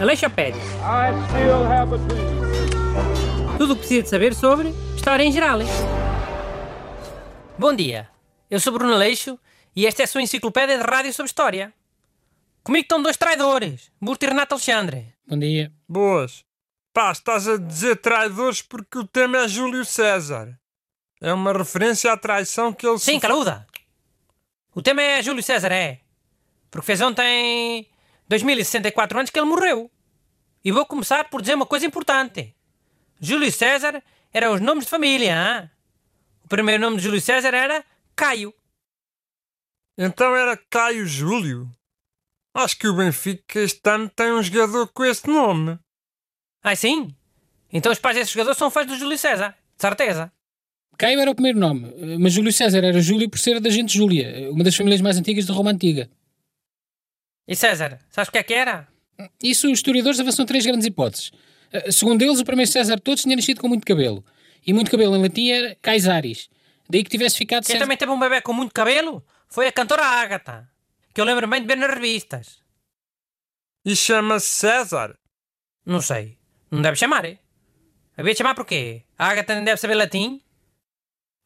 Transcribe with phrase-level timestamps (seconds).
[0.00, 0.60] Aleixopédia.
[0.82, 3.58] I still have a dream.
[3.58, 5.58] Tudo o que precisa de saber sobre história em geral.
[7.58, 8.08] Bom dia,
[8.50, 9.38] eu sou Bruno Aleixo
[9.76, 11.72] e esta é a sua enciclopédia de rádio sobre história.
[12.64, 15.14] Comigo estão dois traidores, Burto e Renato Alexandre.
[15.26, 15.72] Bom dia.
[15.88, 16.44] Boas.
[16.92, 20.58] Pá, estás a dizer traidores porque o tema é Júlio César.
[21.20, 23.66] É uma referência à traição que ele Sim, sofreu- caluda.
[24.74, 26.00] O tema é Júlio César, é.
[26.72, 27.86] Porque fez ontem
[28.28, 29.90] 2064 anos que ele morreu.
[30.64, 32.56] E vou começar por dizer uma coisa importante.
[33.20, 34.02] Júlio César
[34.32, 35.70] eram os nomes de família, hã?
[36.42, 37.84] O primeiro nome de Júlio César era
[38.16, 38.54] Caio.
[39.98, 41.70] Então era Caio Júlio.
[42.54, 45.78] Acho que o Benfica este ano tem um jogador com esse nome.
[46.62, 47.14] Ah, sim?
[47.70, 49.50] Então os pais desse jogador são fãs do Júlio César.
[49.76, 50.32] De certeza.
[50.96, 54.50] Caio era o primeiro nome, mas Júlio César era Júlio por ser da gente Júlia,
[54.50, 56.08] uma das famílias mais antigas de Roma Antiga.
[57.46, 58.88] E César, sabes o que é que era?
[59.42, 61.32] Isso os historiadores avançam três grandes hipóteses.
[61.72, 64.24] Eh, Segundo eles, o primeiro César de todos tinha nascido com muito cabelo.
[64.66, 66.48] E muito cabelo em latim era Caesaris.
[66.88, 67.84] Daí que tivesse ficado Quem César...
[67.84, 70.68] também teve um bebê com muito cabelo foi a cantora Ágata.
[71.12, 72.58] Que eu lembro bem de ver nas revistas.
[73.84, 75.18] E chama-se César.
[75.84, 76.38] Não sei.
[76.70, 77.38] Não deve chamar, é?
[78.16, 79.02] Havia de chamar porquê?
[79.18, 80.40] A Ágata nem deve saber latim?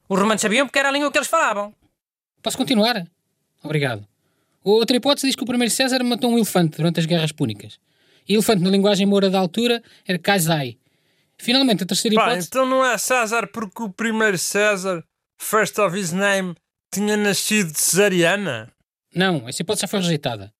[0.07, 1.75] Os romanos sabiam porque era a língua que eles falavam.
[2.41, 3.05] Posso continuar?
[3.63, 4.07] Obrigado.
[4.75, 7.79] Outra hipótese diz que o primeiro César matou um elefante durante as guerras púnicas.
[8.27, 10.77] E elefante na linguagem moura da altura era Kaisai.
[11.37, 12.47] Finalmente, a terceira Pá, hipótese...
[12.47, 15.05] então não é César porque o primeiro César,
[15.37, 16.53] first of his name,
[16.93, 18.69] tinha nascido de cesariana?
[19.15, 20.53] Não, essa hipótese já foi rejeitada.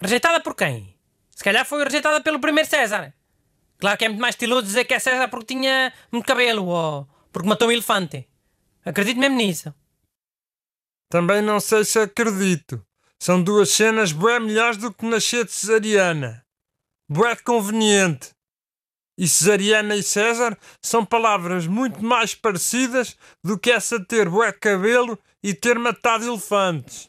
[0.00, 0.96] Rejeitada por quem?
[1.30, 3.12] Se calhar foi rejeitada pelo primeiro César.
[3.78, 7.06] Claro que é muito mais estiloso dizer que é César porque tinha muito cabelo ou
[7.30, 8.26] porque matou um elefante.
[8.82, 9.74] Acredito mesmo nisso.
[11.10, 12.82] Também não sei se acredito.
[13.22, 16.44] São duas cenas bué melhores do que nascer de cesariana.
[17.08, 18.30] Bué conveniente.
[19.16, 24.50] E cesariana e César são palavras muito mais parecidas do que essa de ter bué
[24.50, 27.08] cabelo e ter matado elefantes.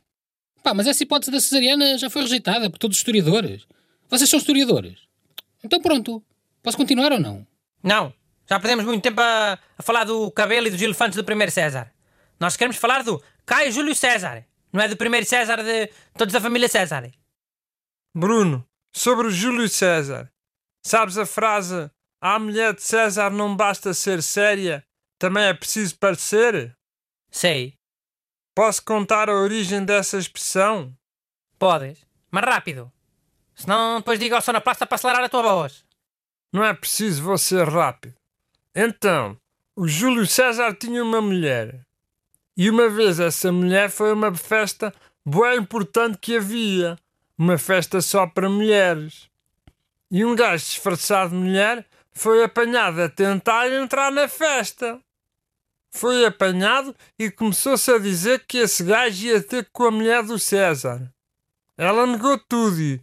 [0.61, 3.65] Pá, mas essa hipótese da cesariana já foi rejeitada por todos os historiadores.
[4.07, 4.99] Vocês são historiadores.
[5.63, 6.23] Então pronto.
[6.61, 7.47] Posso continuar ou não?
[7.81, 8.13] Não.
[8.47, 11.91] Já perdemos muito tempo a, a falar do cabelo e dos elefantes do primeiro César.
[12.39, 14.45] Nós queremos falar do Caio Júlio César.
[14.73, 17.11] Não é do primeiro César de todos da família César.
[18.15, 20.31] Bruno, sobre o Júlio César.
[20.83, 24.83] Sabes a frase à mulher de César não basta ser séria,
[25.19, 26.75] também é preciso parecer?
[27.29, 27.75] Sei.
[28.55, 30.95] Posso contar a origem dessa expressão?
[31.57, 32.05] Podes.
[32.31, 32.91] Mas rápido.
[33.55, 35.85] Senão depois diga ao sonoplasta para acelerar a tua voz.
[36.51, 38.15] Não é preciso ser rápido.
[38.75, 39.37] Então,
[39.75, 41.85] o Júlio César tinha uma mulher.
[42.55, 44.93] E uma vez essa mulher foi a uma festa
[45.25, 46.97] bem importante que havia.
[47.37, 49.29] Uma festa só para mulheres.
[50.11, 54.99] E um gajo disfarçado de mulher foi apanhado a tentar entrar na festa.
[55.89, 60.37] Foi apanhado e começou-se a dizer que esse gajo ia ter com a mulher do
[60.37, 61.11] César.
[61.77, 62.99] Ela negou tudo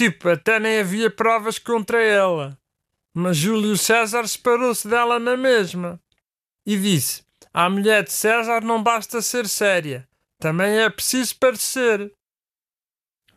[0.00, 2.58] tipo, até nem havia provas contra ela.
[3.12, 6.00] Mas Júlio César separou-se dela na mesma
[6.64, 7.22] e disse:
[7.52, 12.12] À mulher de César não basta ser séria, também é preciso parecer.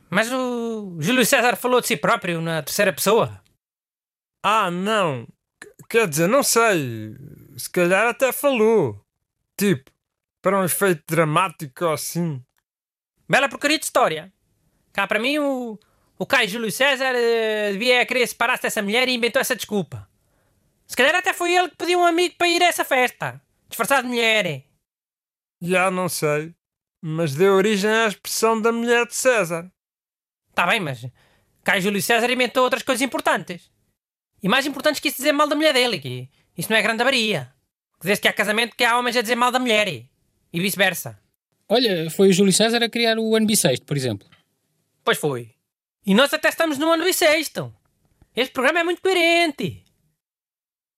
[0.09, 3.41] Mas o Júlio César falou de si próprio na terceira pessoa.
[4.43, 5.25] Ah, não,
[5.59, 7.15] Qu- quer dizer, não sei,
[7.57, 9.03] se calhar até falou,
[9.57, 9.89] tipo,
[10.41, 12.43] para um efeito dramático assim.
[13.27, 14.31] Bela porcaria de história.
[14.91, 15.79] Cá para mim o,
[16.19, 20.07] o Caio Júlio César eh, devia querer separar-se dessa mulher e inventou essa desculpa.
[20.85, 23.41] Se calhar até foi ele que pediu um amigo para ir a essa festa.
[23.73, 24.65] Disfarçado de mulher.
[25.59, 26.53] Já não sei,
[27.01, 29.67] mas deu origem à expressão da mulher de César.
[30.53, 31.03] Tá bem, mas
[31.63, 33.71] Caio Júlio César inventou outras coisas importantes.
[34.43, 35.97] E mais importantes que isso dizer mal da mulher dele.
[35.97, 37.51] Que isso não é grande avaria.
[37.99, 39.87] Desde que há casamento que há homens a dizer mal da mulher.
[39.87, 41.19] E vice-versa.
[41.67, 44.29] Olha, foi o Júlio César a criar o ano bissexto, por exemplo.
[45.03, 45.55] Pois foi.
[46.05, 47.75] E nós até estamos no ano bissexto.
[48.35, 49.82] Este programa é muito coerente.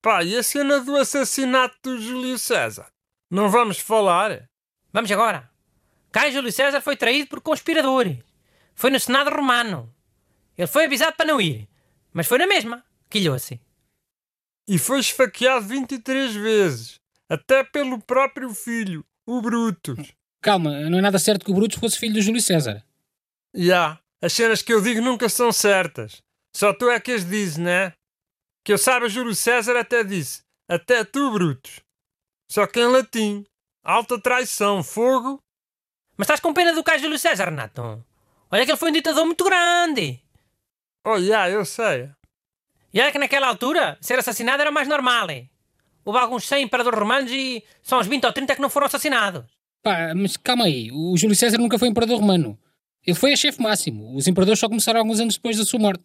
[0.05, 2.85] Pá, e a cena do assassinato do Júlio César?
[3.27, 4.47] Não vamos falar?
[4.93, 5.49] Vamos agora.
[6.11, 8.19] Caio Júlio César foi traído por conspiradores.
[8.75, 9.91] Foi no Senado Romano.
[10.55, 11.67] Ele foi avisado para não ir.
[12.13, 12.85] Mas foi na mesma.
[13.09, 13.59] Quilhou-se.
[14.67, 20.13] E foi esfaqueado 23 vezes, até pelo próprio filho, o Brutus.
[20.39, 22.85] Calma, não é nada certo que o Brutus fosse filho do Júlio César.
[23.55, 26.21] Já, as cenas que eu digo nunca são certas.
[26.55, 27.91] Só tu é que as dizes, né?
[28.65, 31.81] Que eu saiba, Júlio César até disse, até tu, Brutus.
[32.49, 33.45] Só que em latim,
[33.83, 35.39] alta traição, fogo.
[36.17, 38.03] Mas estás com pena do Caio Júlio César, Renato?
[38.51, 40.19] Olha que ele foi um ditador muito grande.
[41.05, 42.09] Oh, yeah, eu sei.
[42.91, 45.29] E olha que naquela altura, ser assassinado era mais normal.
[45.29, 45.45] eh?
[46.03, 49.43] Houve alguns 100 imperadores romanos e só uns 20 ou 30 que não foram assassinados.
[49.83, 52.57] Pá, mas calma aí, o Júlio César nunca foi imperador romano.
[53.05, 54.15] Ele foi a chefe máximo.
[54.15, 56.03] Os imperadores só começaram alguns anos depois da sua morte.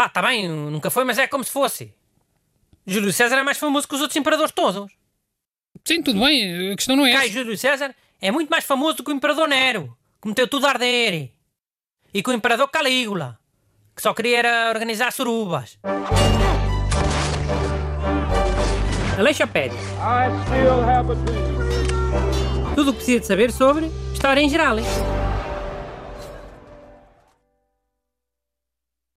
[0.00, 1.92] Pá, tá bem, nunca foi, mas é como se fosse.
[2.86, 4.90] Júlio César é mais famoso que os outros imperadores todos.
[5.84, 7.34] Sim, tudo bem, a questão não é Cai essa.
[7.34, 10.70] Júlio César é muito mais famoso do que o imperador Nero, que meteu tudo a
[10.70, 11.32] arder.
[12.14, 13.38] E que o imperador Calígula,
[13.94, 15.78] que só queria era organizar surubas.
[19.18, 19.78] Aleixopédia.
[19.98, 22.74] I still have a dream.
[22.74, 24.76] Tudo o que precisa de saber sobre história em geral.